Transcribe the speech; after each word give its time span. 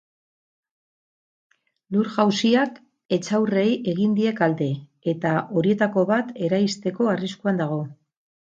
Lur-jauziak 1.95 2.79
etxaurrei 3.19 3.67
egin 3.93 4.17
die 4.21 4.33
kalte, 4.41 4.71
eta 5.15 5.37
horietako 5.59 6.09
bat 6.15 6.35
eraisteko 6.49 7.15
arriskuan 7.17 7.65
dago. 7.65 7.83